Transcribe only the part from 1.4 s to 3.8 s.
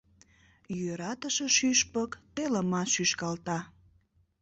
ШӰШПЫК ТЕЛЫМАТ ШӰШКАЛТА